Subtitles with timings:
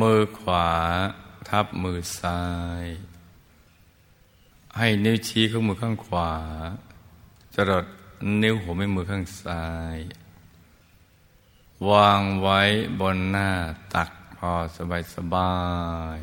[0.00, 0.68] มือขวา
[1.48, 2.42] ทับมือซ้า
[2.82, 2.84] ย
[4.78, 6.32] ให้นิ้วชี้ของมือข้างขวา
[7.54, 7.86] จรด
[8.42, 9.64] นิ้วหัวแม่มือข้างซ้า
[9.96, 9.98] ย
[11.90, 12.60] วางไว้
[13.00, 13.50] บนหน้า
[13.94, 15.54] ตักพอสบายสบา
[16.18, 16.20] ย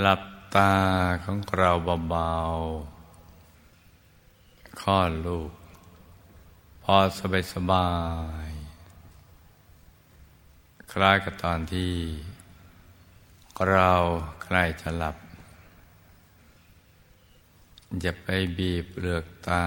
[0.00, 0.22] หลับ
[0.54, 0.74] ตา
[1.24, 1.70] ของเรา
[2.10, 5.50] เบาๆข้อลูก
[6.82, 7.88] พอสบายสบา
[8.48, 8.55] ย
[10.98, 11.92] คล้ายกับตอนที่
[13.70, 13.92] เรา
[14.42, 15.16] ใกล้จะหลับ
[18.00, 18.26] อย่าไป
[18.58, 19.64] บีบเปลือกตา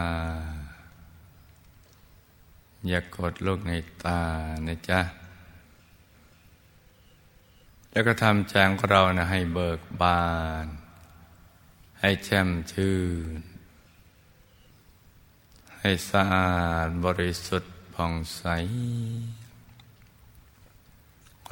[2.88, 3.72] อย่ากดลูกใน
[4.03, 4.22] ตา
[4.67, 5.02] นะจ๊ะ
[7.91, 10.27] แล้วก็ทำแจงของเรานะให้เบิกบา
[10.63, 10.66] น
[12.02, 12.97] ให้แช่มชื่
[13.38, 13.39] น
[15.80, 16.52] ให้สะอา
[16.85, 18.44] ดบริสุทธิ์ผ่องใส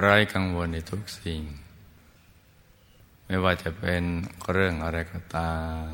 [0.02, 1.42] ไร้กังวลในทุกสิ่ง
[3.26, 4.04] ไม่ว่าจะเป็น
[4.52, 5.90] เรื่องอะไรก็ตาม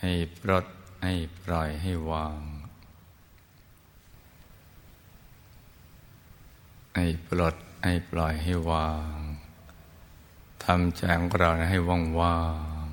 [0.00, 0.66] ให้ปลด
[1.04, 2.40] ให้ปล่อยให้วาง
[6.96, 9.16] ให้ปลดให้ปล่อยให้วาง
[10.64, 12.40] ทำใจของเราให้ว่างว่า
[12.84, 12.86] ง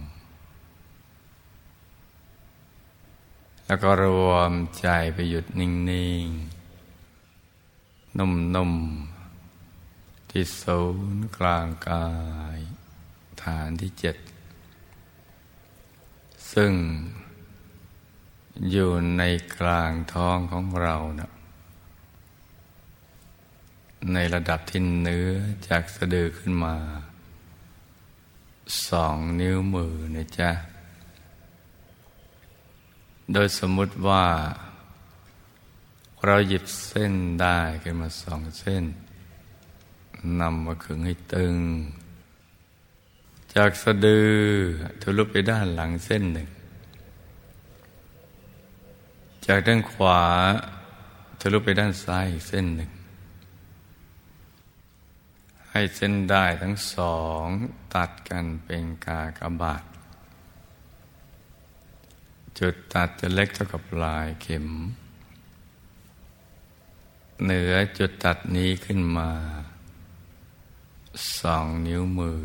[3.65, 5.71] แล้วก็รวมใจไปหยุดนิ่
[6.23, 6.56] งๆ
[8.17, 10.81] นุ่มๆ ที่ศู
[11.13, 12.07] นย์กลางกา
[12.55, 12.57] ย
[13.43, 14.15] ฐานที่เจ็ด
[16.53, 16.73] ซึ่ง
[18.71, 19.23] อยู่ใน
[19.57, 21.31] กลางท้องของเรานะ
[24.13, 25.29] ในระดับที่เนื้อ
[25.67, 26.75] จากสะดือขึ้นมา
[28.87, 30.51] สองนิ้วมือนะจ๊ะ
[33.33, 34.25] โดยสมมุติว่า
[36.25, 38.83] เราหยิบเส้นได้ขึ้นมาสองเส้น
[40.39, 41.55] นำมาขึงให้ตึง
[43.55, 44.33] จากสะดือ
[45.01, 46.49] ทะลุไปด้านหลังเส้นหนึ่ง
[49.45, 50.21] จากด้านขวา
[51.39, 52.91] ทะลุไปด้านซ้ายอีกเส้นหนึ่ง
[55.69, 57.45] ให้เส้นได้ทั้งสอง
[57.95, 59.83] ตัดกันเป็นกากบาท
[62.59, 64.67] จุดตัดจะเล็กเท่ากับลายเข็ม
[67.43, 69.31] เหนือจุดตัดนี้ขึ้นมา
[71.39, 72.43] สองนิ้วมือ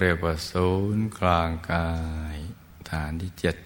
[0.00, 1.90] เรียกว่าศูนย์กลางกา
[2.34, 2.36] ย
[2.90, 3.56] ฐานที่เจ็ด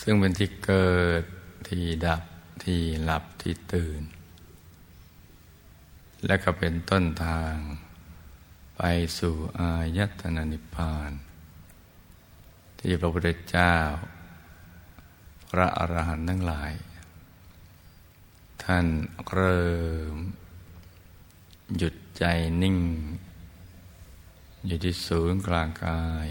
[0.00, 1.22] ซึ่งเป็นที่เกิด
[1.68, 2.22] ที่ดับ
[2.64, 4.02] ที่หลับที่ตื่น
[6.26, 7.54] และก็เป็นต้นทาง
[8.76, 8.82] ไป
[9.18, 11.10] สู่อายตนะนิพพาน
[12.78, 13.74] ที่พระพุทธเจ้า
[15.50, 16.72] พระอรหันต์ทั้งหลาย
[18.62, 18.86] ท่าน
[19.28, 19.66] เริ่
[20.12, 20.14] ม
[21.76, 22.24] หยุดใจ
[22.62, 22.78] นิ่ง
[24.66, 26.28] อยู่ที่ศูนย์กลางกาย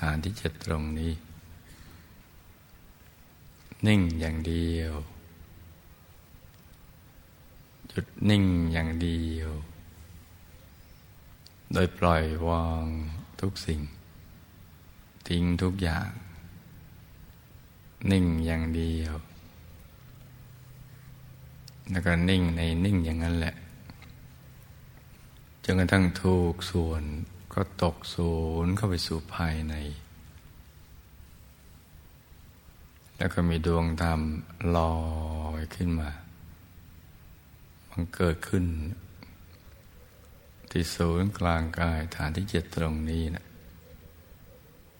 [0.00, 1.12] ฐานที่เจ็ดตรงนี้
[3.86, 4.92] นิ่งอย่างเดียว
[7.88, 9.50] หยุดนิ่งอย่างเดียว
[11.72, 12.86] โดยปล่อยวาง
[13.40, 13.80] ทุกสิ่ง
[15.28, 16.10] ทิ้งทุกอย่าง
[18.10, 19.14] นิ่งอย่างเดียว
[21.90, 23.54] แล้วก็นิ่งในนิ่งอย่างนั้นแหละ
[25.64, 27.02] จนกระทั่งถูกส่วน
[27.52, 28.32] ก็ตกศู
[28.64, 29.74] นย์เข้าไปสู่ภายใน
[33.16, 34.20] แล้วก็มีดวงธรรม
[34.76, 34.94] ลอ
[35.60, 36.10] ยขึ้นมา
[37.90, 38.64] มันเกิดขึ้น
[40.70, 43.44] ที่ศูนย์กลางกายฐานที่เจ็ดตรงนี้นะ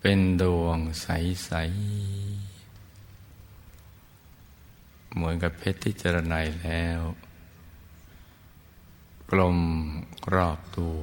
[0.00, 2.47] เป็นดวงใสๆ
[5.18, 7.00] เหมือนกับเพชรที่เจรไนแล้ว
[9.30, 9.58] กลม
[10.34, 10.98] รอบตัว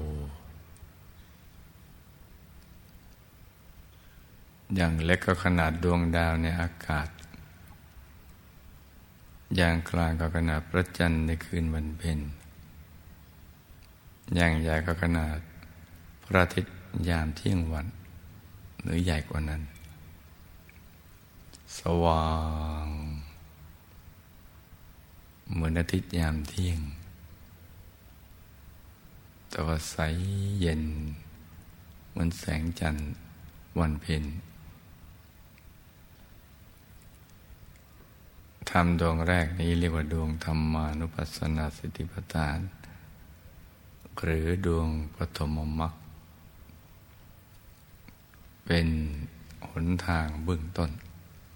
[4.75, 7.09] อย่างเล็กก็ขนาดดวงดาวในอากาศ
[9.56, 12.19] อย่างกลางก็ขนาดพระจันทร์ในคืนวันเพ็ญ
[14.35, 15.38] อย่างใหญ่ก็ขนาด
[16.25, 16.75] พระอาทิตย์
[17.09, 17.88] ยามเที่ยงวัน
[18.81, 19.62] หรือใหญ่กว่านั้น
[21.79, 22.27] สว่า
[22.85, 22.88] ง
[25.51, 26.80] เหมือนอาทิตย์ยามเที่ยง
[29.50, 29.97] แต่ว่าใส
[30.59, 30.83] เย็น
[32.09, 33.06] เหมือนแสงจันทร์
[33.80, 34.24] วันเพ็ญ
[38.69, 42.59] ธรรมดวงแรกนี้เรียกว่าดวงธรรมานุปัสสนาสติปัฏฐาน
[44.24, 45.94] หรือดวงปฐมมรรค
[48.65, 48.88] เป็น
[49.69, 50.91] หนทางเบื้องต้น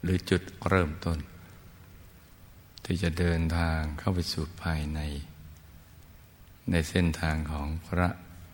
[0.03, 1.17] หรือจุดเริ่มต้น
[2.91, 4.99] ที่จะเดินทางเข้าไปสู่ภายใน
[6.71, 8.07] ในเส้นทางของพระ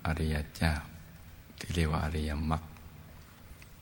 [0.06, 0.74] อริยเจ้า
[1.60, 2.64] ที่เรียกว่าอริยมรรค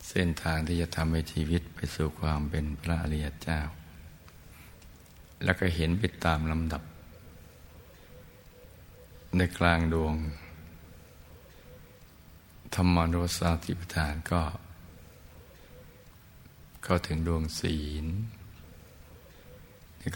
[0.10, 3.60] เส้นทางที่จะทำให้ชีวิตไปสู่ความเป็นพระอริยเจ้า
[5.44, 6.84] แล้วก็เห็นไปตามลำดับ
[9.38, 10.14] ในกลางดวง
[12.76, 14.42] ธรรมานุสาติปทานก็
[16.84, 18.08] เข้าถึงดวงศีล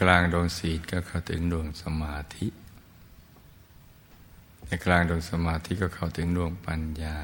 [0.02, 2.46] กลางดวงศีลก็เข้าถึงดวงสมาธิ
[4.66, 7.18] ในกลางดวงสมาธิก็เข้าถึงดวงปัญญา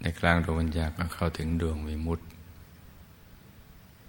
[0.00, 2.24] ในกลางดวงปัญญาก็เข้าถึงดวงวิมุตติ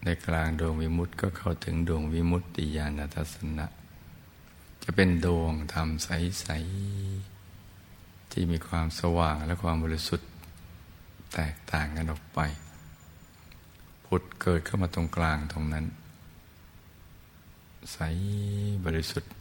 [0.04, 3.66] ในกลางดวงวิมุตต์ก็เข้าถึงดวงวิมุตติญาณทัศนะ
[4.84, 6.48] จะเป็นดวงธรรมใส
[7.36, 10.30] ๆ ที่มีความสว่างและความบริสุทธิ์
[11.34, 12.40] แตกต่างกันออกไป
[14.06, 15.86] ผุดเกิดเข้ามาตรงกลางตรงนั้น
[17.94, 18.00] ใส
[18.86, 19.32] บริสุทธิ์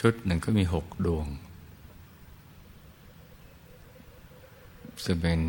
[0.00, 1.26] ชุดหนึ่งก็มีหกดวง
[5.04, 5.40] ซึ่งเป็น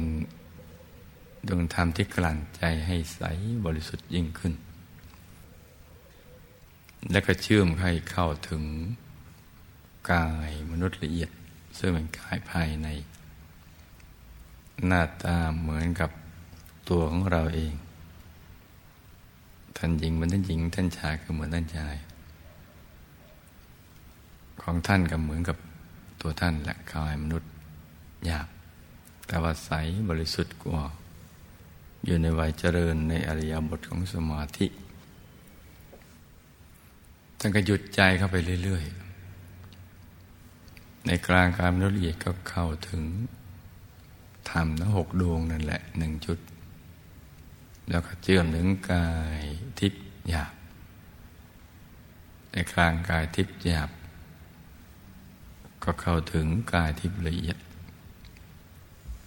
[1.48, 3.22] ดวงธรรมที่กลั่นใจให้ใส
[3.66, 4.54] บริสุทธิ์ยิ่งขึ้น
[7.12, 8.64] และก็เชื่อมให้เข้าถึง
[10.12, 11.30] กายมนุษย์ละเอียด
[11.78, 12.88] ซึ่งเป็นกายภายใน
[14.88, 16.10] หน้าตาเหมือนกับ
[16.90, 17.74] ตัวของเราเอง
[19.82, 21.96] ท่านหญิงเหมือนท่านหญิง ท่านชายก็เหมือนท่านชาย
[24.62, 25.58] ของท่านก็เหมือนกับ
[26.22, 27.52] ตัวท่านและกายมนุษย์
[28.26, 28.48] หยาบ
[29.28, 29.72] แต่ว่าใส
[30.10, 30.84] บริสุทธิ์กว่า
[32.06, 34.68] อยู่ในวัยเจริญในอริยบทของสมาธิ
[37.40, 38.84] ท่านก็หยุดใจเข้าไปเรื่อย
[39.70, 43.04] ๆ ในกลางการละเอียดก็เข้าถึง
[44.52, 46.40] ธรรมทั้งหกดวงนั่นแหละหนึ่งจุด
[47.90, 49.10] แล้วก็เชื่อมถึงกา
[49.40, 49.42] ย
[49.80, 50.54] ทิพย์หยาบ
[52.52, 53.90] ในกลางกายทิพย์หยาบ
[55.84, 57.58] ก็เข้าถึงกายทิพย์ละเอียด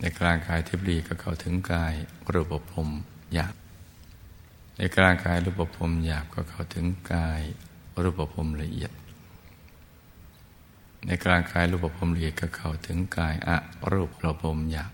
[0.01, 1.95] ในกลางกายทิพย์ละเอียดก็เข้าถึงกาย
[2.33, 2.89] รูปภพ
[3.35, 3.55] หยาบ
[4.77, 7.41] ในกลางกายรูปภพหยาบก็เข้าถึงกาย
[8.03, 8.93] รูปภพละเอียด
[11.07, 13.57] ในกลางกายรูปภพละเอียดก็เข้าถึงกายอะ
[13.91, 14.93] รูปภพหยาบ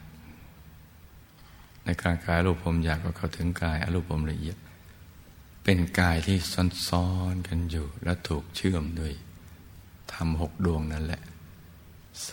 [1.88, 4.56] ในกลางกายรูปภพหยาบก็เข้าถึงกายอรูปภพละเอียด
[5.64, 6.37] เป็นกายที่
[6.88, 9.12] ซ้อนๆกันอยู่ และถูกเชื่อมด้วย
[10.12, 11.23] ทำหกดวงนั่นแหละ
[12.26, 12.32] ใส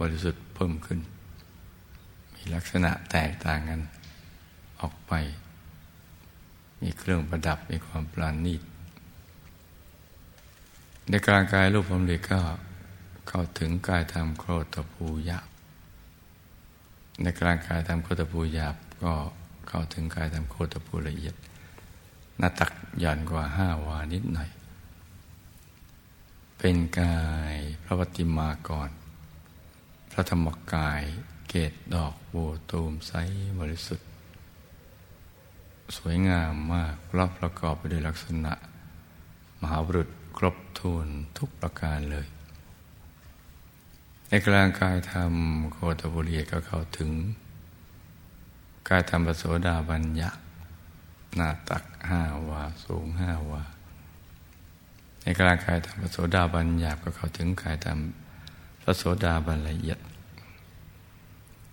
[0.00, 1.00] บริสุทธิ์เพิ่มขึ้น
[2.34, 3.80] มีลักษณะแตกต่างกัน
[4.80, 5.12] ออกไป
[6.82, 8.62] มีเครื่องประดับมีความปราณีต
[11.08, 12.40] ในกลางกายรูปผมเลยก็
[13.28, 15.53] เข้าถึงกายธรรมโครตภูยาบ
[17.22, 19.12] ในกลางกายธรรมโคตภูหยาบก็
[19.68, 21.34] เข้าถึงกายธรรมโคตภูละเอียด
[22.38, 24.50] หน้าตักหย่อนกว่าห้าวานิดหน่อย
[26.58, 27.22] เป็นกา
[27.54, 28.90] ยพระปฏิมากร
[30.12, 31.02] พระธรรมกาย
[31.48, 32.36] เกตดอกโบ
[32.70, 33.12] ตูมใส
[33.60, 34.08] บริสุทธิ์
[35.96, 38.52] สวยงามมากรอบประกอบไปด้วยลักษณะ
[39.60, 41.06] มหาบุรุษครบทูน
[41.38, 42.26] ทุกประการเลย
[44.46, 45.32] กลางกายธรรม
[45.72, 47.10] โคตบุรีก็เข้าถึง
[48.88, 50.40] กายธรรมปโสดาบัญญัติ
[51.34, 53.62] หน้าตักห้าวาสูงห้าวา
[55.20, 57.98] ในกลางกายธรรมปโสดาบัญญัติก็เข้าถึงกายธรรม
[58.82, 59.98] พระโสดาบันละเอียด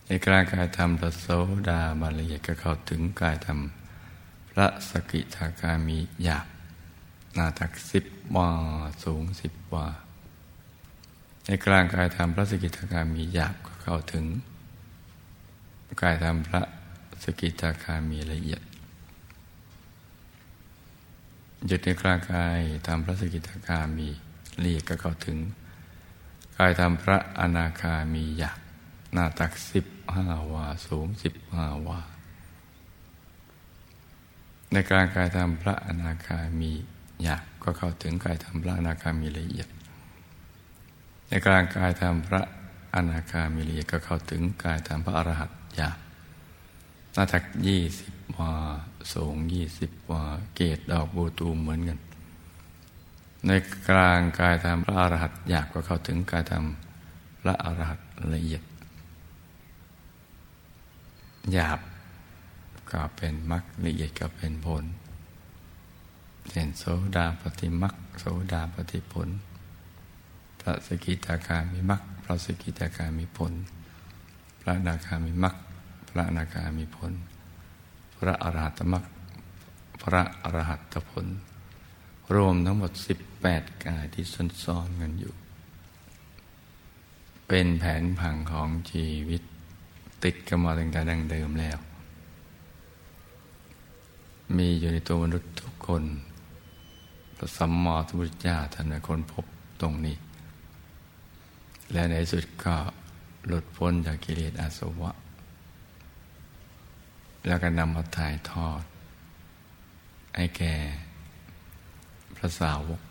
[0.06, 1.28] ในกลางกายธรรมพระโส
[1.70, 3.60] ดาบันละเอียดก็เข้าถึงกายธรรม
[4.52, 6.46] พระสกิทาคามีหยาบ
[7.38, 8.50] นาตักสิบวา
[9.04, 9.88] สูงสิบวา
[11.52, 14.26] ในกลางกายธรรมพระสกิทาคามีหยาบก็เข้าถึง
[16.02, 16.62] กายธรรมพระ
[17.24, 18.62] สกิทาคามีละเอียด
[21.68, 24.08] หยุดในกลางกายธรรมพระสกิทาคามี
[24.64, 25.38] ละเอียดก็เข้าถึง
[26.58, 28.60] กายธรรมพระอนาคามีหยาบ
[29.14, 32.00] หน้าตักสิบห้าวาสูงสิบห้าวา
[34.72, 36.72] ในกลารกายธรรมพระอนาคามี
[37.24, 39.70] หยาบก็เข้าถึงกายธรรมพระอนาคามีละเอียด
[41.32, 42.42] ในการกายธรรมพระ
[42.96, 45.90] อนาคามีละเอียดก็เข้าถึงกายธรรมพระอรหัตยา
[47.14, 48.54] หน้าตักยี่สิบวา
[49.14, 50.24] สูงยี่สิบวา
[50.56, 52.00] เกตดอกบูตูมเหมือนกัน
[53.48, 53.52] ใน
[53.90, 56.66] กลางกายธรรมพระอรหัต์ยากก็เข้าถึงกายธรรม
[57.42, 58.00] พระอรหัต
[58.34, 58.64] ละเอียด
[61.54, 61.80] หยาบ
[62.92, 64.84] ก็เป็นมรรคละเอียดก็เป็นผล
[66.50, 66.84] เช่นโส
[67.16, 69.30] ดาปฏิมรรคโสดาปฏิผล
[70.62, 73.54] พระสกิตาคามีมรรคพระสกิตาคามีผล
[74.62, 75.56] พระนาคามีมรรค
[76.10, 77.12] พระนาคามีผล
[78.18, 79.06] พระอรหัตมรรค
[80.04, 81.26] พระอรหัตผล
[82.36, 84.26] รวมทั้งหมดสิบแปดกายที่
[84.64, 85.34] ซ้อนๆกันอยู่
[87.48, 89.42] เป็นแผนผังของชีวิต
[90.24, 91.78] ติดกันมาตั้งแต่ดังเดิมแล้ว
[94.58, 96.04] มีอยู่ในตัวมนุษย์ทุกคน
[97.38, 99.46] พระสัมมาสัมพุทธเจ้าท่านเป็นคนพบ
[99.82, 100.16] ตรงนี้
[101.94, 102.76] และในสุดก็
[103.48, 105.12] หลุดพ้นจากกิเลสอาสวะ
[107.48, 108.84] แล้วก็นำมาถ่ายทอด
[110.36, 110.74] ให้แก่
[112.36, 113.02] พระสาวก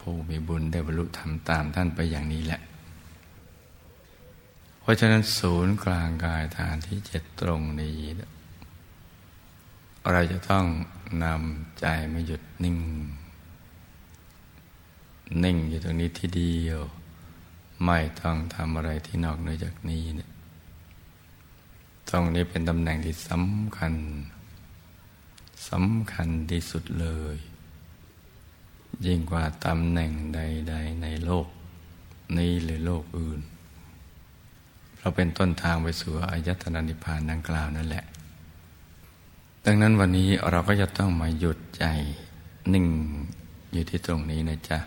[0.00, 2.60] ผู้มีบุญได้บรรลุธรรมตามท่านไปอย่างนี้แหละ
[4.80, 7.98] เพราะฉะนั้นศูนย์กลางกายฐานที่เจ็ดตรงนี้
[10.12, 10.66] เราจะต้อง
[11.24, 12.78] นำใจมาหยุดนิ่ง
[15.44, 16.80] นิ่งอยู่ตรงนี้ที่เดียว
[17.84, 20.30] ไม่ต้องทำอะไรที่นอกเหนือจากนี้เนี่ย
[22.08, 23.94] ตรงนี้เป็นตำแหน่งที่สำคัญ
[25.68, 27.36] สำคัญที่สุดเลย
[29.06, 31.46] ยิ่งกว่าตำแหน่งใด ๆ ในโลก
[32.38, 33.40] นี้หรือโลกอื่น
[34.98, 38.04] เราเป็นต้นทางไปสู่อายตนะนิพพานดังกล่าวนั่นแหละ
[39.64, 41.84] ดังนั้นวันนี้เราก็จะต้องมาหยุดใจ
[42.72, 42.86] นิ่ง
[43.72, 44.78] อยู่ที่ตรงนี้นะจ๊ะ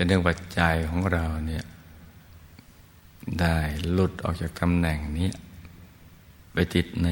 [0.00, 1.64] แต่เรื่องปัจจัยของเราเนี่ย
[3.40, 3.56] ได้
[3.92, 5.30] หลุดออกจากตำแหน่งนี้
[6.52, 7.08] ไปติดใน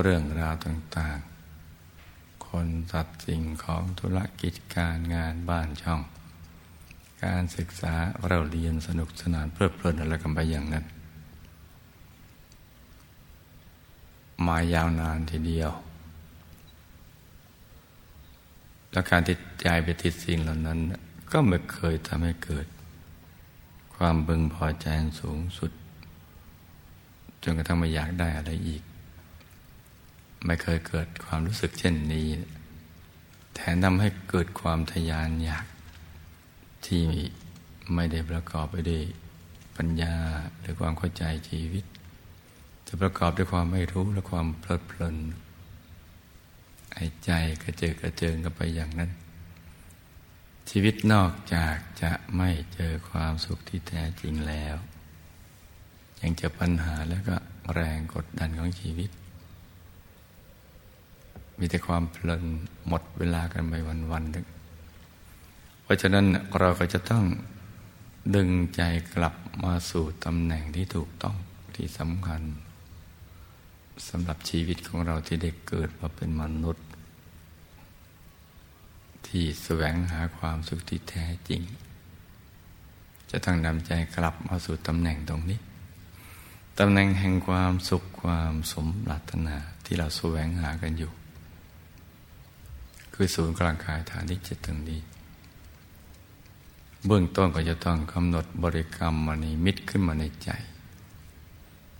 [0.00, 1.18] เรื่องราวต่าง
[1.82, 6.00] ๆ คนสัตว์สิ่งของธุรกิจการงานบ้านช่อง
[7.24, 7.94] การศึกษา
[8.28, 10.84] เราเรียนสนุกสนานเพลิดเพลินอะไรกันไปอย่างนั้น
[14.46, 15.70] มายาวนานทีเดียว
[18.92, 20.80] แล้วการติดใจไปติดสิ่งเหล่านั้น
[21.32, 22.66] ก็ไม่เคยทำให้เกิด
[23.96, 24.86] ความบึงพอใจ
[25.20, 25.72] สูงสุด
[27.42, 28.82] จนกระทั่งไม่อยากได้อะไรอีก
[30.46, 32.26] ไม่เคยเกิดความรู้สึกเช่นนี้
[33.54, 35.66] แทนทำให้เกิดความทยานอยาก
[36.86, 37.04] ที่
[37.94, 39.02] ไม่ได้ประกอบไปด้วย
[39.76, 40.14] ปัญญา
[40.58, 41.84] หรือความเข้าใจชีวิต
[42.86, 45.16] จะประกอบด้วยความไม่รู้และความเพลิดเพลิน
[46.92, 47.30] ไอ้ใจ
[47.62, 49.10] กระเจิดกระเจิงกันไปอย่างนั้น
[50.70, 54.76] ชีวิตนอกจากจะไม่เจอความสุขที่แท้จริงแล้ว
[56.20, 57.36] ยังเจอปัญหาแล้วก็
[57.74, 59.10] แรงกดดันของชีวิต
[61.58, 62.42] มีแต่ความเพลิน
[62.86, 63.74] หมดเวลากันไป
[64.12, 64.46] วันๆนึง
[65.90, 66.26] ราะฉะนั้น
[66.58, 67.24] เราก็จะต้อง
[68.34, 68.82] ดึงใจ
[69.14, 71.36] กลับมาสู่ตำแหน่งที่ถูกต้อง
[71.76, 72.42] ที่สำคัญ
[74.08, 76.86] สำหรับชีวิตของเราที่ได้เกิดมาเป็นมนุษย์
[79.26, 81.62] ที่แสวงหาความสุขที่แท้จริง
[83.30, 85.60] จะต้องนำใจกลับมาสู่ตำแหน่งตรงนี้
[86.78, 91.12] ตำแหน่งแห่งความสุขความสมปรารถนาที่เราแสวงหากันอยู่
[93.14, 95.00] คือศูนย์กลางกายฐานที่เจ็ดตรงนี้
[97.06, 100.50] เบื้องต้นก็จะต้องกำหนดบริกรรมมณีมิตรขึ้นมาในใจ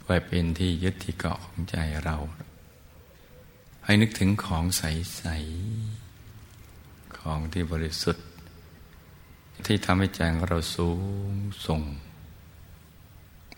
[0.05, 2.17] ไว้เป็นที่ยึดที่เกาะของใจเรา
[3.85, 6.10] ให้นึกถึงของใสๆ
[7.21, 8.27] ของที่บริสุทธิ์
[9.67, 10.89] ที่ทำให้ใจของเราสู
[11.31, 11.33] ง
[11.67, 11.81] ส่ง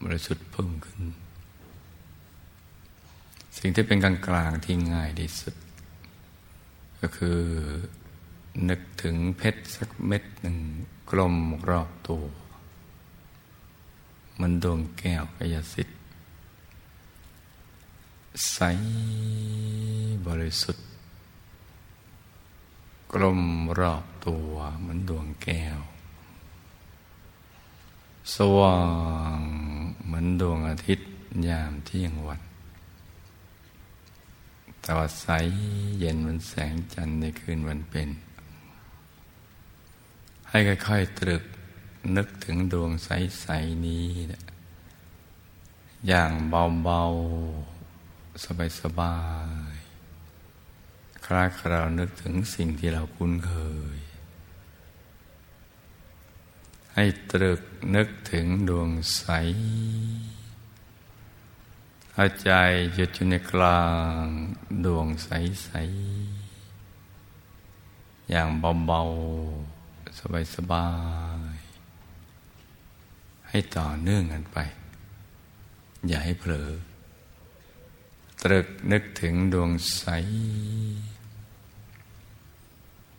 [0.04, 1.02] บริสุทธิ์เพิ่มขึ้น
[3.58, 5.54] สิ่งที่เป็นกลางกลางที่ง่ายที่สุด
[7.00, 7.40] ก็คือ
[8.68, 10.58] นึกถึงเพชรสักเม็ดหนึ่ง
[11.10, 11.36] กลม
[11.68, 12.24] รอบตัว
[14.40, 15.98] มันดวงแก้วกายสิทธิ์
[18.52, 18.58] ใส
[20.26, 20.86] บริสุทธิ์
[23.14, 23.42] กลม
[23.78, 25.80] รอบตัวเหมือนดวงแก้ว
[28.34, 28.80] สว่า
[29.38, 29.40] ง
[30.04, 31.08] เหมือนดวงอาทิตย์
[31.48, 32.40] ยามเที่ยงวัน
[34.80, 35.26] แต่ว่าใส
[35.98, 38.08] เย็นเหมือนแสงจันทร์ในคืนวันเป็น
[40.48, 41.44] ให้ค่อยๆตรึก
[42.16, 44.06] นึกถึงดวงใสๆนี้
[46.08, 48.44] อย่างเบาๆ
[48.80, 49.16] สบา
[49.72, 49.81] ยๆ
[51.26, 53.54] คล้ายเราวนึกถึงสิ่งที่เราคุ้นเค
[53.96, 53.98] ย
[56.94, 57.60] ให้ตรึก
[57.94, 59.24] นึกถึงดวงใส
[62.14, 62.50] เอาใจ
[62.94, 63.84] หยุดอยู่ในกลา
[64.22, 64.24] ง
[64.84, 68.48] ดวงใสๆอย่าง
[68.86, 70.88] เบาๆ สบา
[71.54, 74.58] ยๆ ให้ต่อเนื่องกันไป
[76.08, 76.70] อย่าให้เผลอ
[78.42, 80.04] ตรึกนึกถึงดวงใส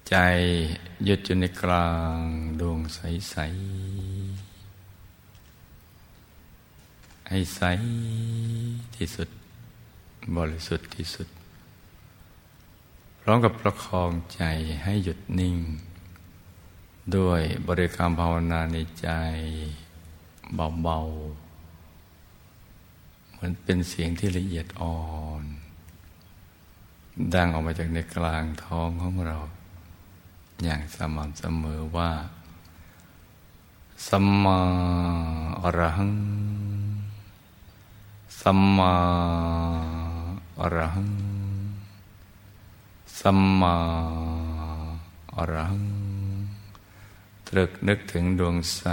[0.10, 0.16] ใจ
[1.06, 2.18] หยุดอยู่ในกลาง
[2.60, 3.36] ดวงใส
[4.34, 4.50] ๆ
[7.30, 7.62] ให้ใส
[8.96, 9.30] ที่สุด
[10.38, 11.28] บริสุทธิ์ที่สุด
[13.22, 14.44] พร้อมกับประคองใจ
[14.84, 15.58] ให้หยุดนิ่ง
[17.18, 19.10] ด้วยบริกรรมภาวนาในใจ
[20.56, 21.00] เบา
[22.58, 25.00] ๆ เหมือนเป็นเสียงที่ละเอียดอ่อ
[25.42, 25.44] น
[27.36, 29.38] ดังออกมาจากในกลางท้องของเรา
[30.64, 32.12] อย่างสม่ำเสมอว่า
[34.08, 34.60] สัมมา
[35.62, 36.14] อรหัง
[38.42, 38.94] สัมมา
[40.60, 41.12] อรหัง
[43.20, 43.76] สัมมา
[45.36, 45.86] อรหัง
[47.48, 48.84] ตรึกนึกถึงดวงใส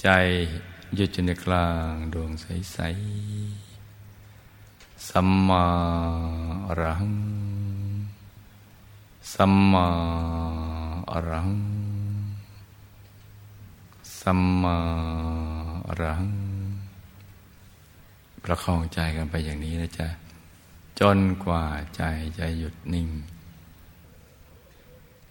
[0.00, 0.08] ใจ
[0.94, 2.78] หยุดอยู่ในกลางดวงใสใส
[5.08, 5.64] สัมมา
[6.66, 7.45] อรหัง
[9.34, 9.88] สัมมา
[11.10, 11.50] อรัง
[14.20, 14.78] สัมมา
[15.88, 16.24] อรัง
[18.42, 20.08] ประคองใจกันไปอย่างนี้นะจ๊ะ
[21.00, 21.64] จนกว่า
[21.96, 22.02] ใจ
[22.38, 23.08] จะหยุดนิ่ง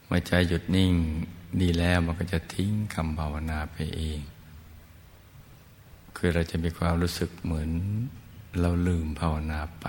[0.05, 0.93] เมื่อใจหยุดนิ่ง
[1.61, 4.19] ดีแล้วมันก็จะทิ้งคำภาวนาไปเอง
[6.15, 7.69] คือเราจะมีความรู้สึกเหมือน
[8.59, 9.85] เราลืมภาวนาไป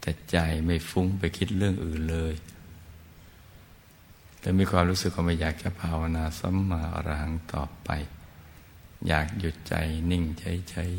[0.00, 2.34] แต่ใจไม่ฟุ้งไปคิดเรื่องอื่นเลย
[4.42, 7.90] แต่มีความรู้สึกว่าไม่อยากจะภาวนาสัมมาอรหังต่อไป
[9.08, 9.74] อยากหยุดใจ
[10.10, 10.92] นิ่งเฉย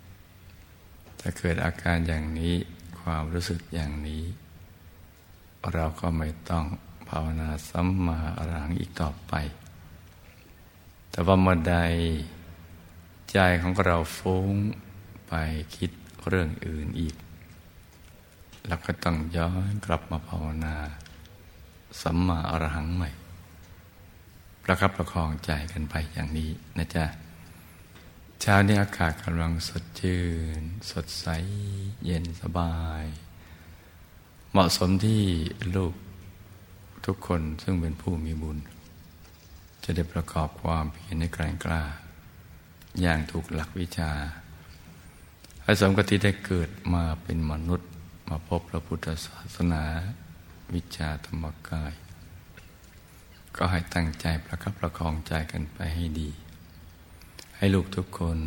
[0.00, 2.54] ๆถ้าเกิดอาการอย่างนี้
[3.00, 4.24] ความรู้สึกอย่างนี้
[5.72, 6.64] เราก็ไม่ต้อง
[7.08, 9.34] ภาวนาสัมมาอรังอีกต่อไป
[11.10, 11.76] แต่ว่าเมื่อใด
[13.32, 14.52] ใจของเราฟุ้ง
[15.28, 15.32] ไป
[15.76, 15.90] คิด
[16.28, 17.16] เรื่องอื่นอีก
[18.66, 20.76] เราก็ต้องย้อนกลับมาภาวนา
[22.02, 23.10] สัมมาอรหังใหม่
[24.62, 27.04] ประคับประคองใจกันไปอย่างนี้นะจ๊ะ
[28.40, 30.22] เช้านี้อากาศกำลังสดชื่
[30.60, 31.26] น สดใส
[32.04, 33.04] เย็นสบาย
[34.50, 35.22] เหมาะสมที่
[35.76, 35.94] ลูก
[37.06, 38.58] ทุกคนซึ่งเป็นผู้มีบุญ
[39.84, 41.82] จะได้ประกอบความเพียรในแกรงกล้า
[43.00, 44.10] อย่างถูกหลักวิชา
[45.62, 47.88] ให้สมกับที่ได้เกิดมาเป็นมนุษย์
[48.28, 49.84] มาพบพระพุทธศาสนา
[50.74, 51.92] วิชาธรรมกาย
[53.56, 56.30] ก็ให้ตั้งใจประคับประคองใจกันไปให้ดี
[57.56, 58.38] ให้ลูกทุกคน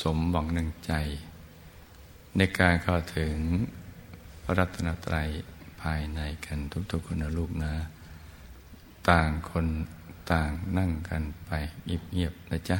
[0.00, 0.92] สมหวังหนึ่งใจ
[2.36, 3.36] ในการเข้าถึง
[4.42, 5.28] พระรัตนตรัย
[5.82, 6.58] ภายในกัน
[6.92, 7.74] ทุกๆคนนะลูกนะ
[9.10, 9.66] ต่างคน
[10.32, 11.50] ต่างนั่งกันไป
[11.84, 12.78] เงียบๆนะจ๊ะ